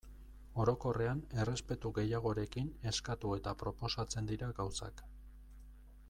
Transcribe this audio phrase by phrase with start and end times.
[0.61, 5.05] Orokorrean errespetu gehiagorekin eskatu eta proposatzen dira gauzak.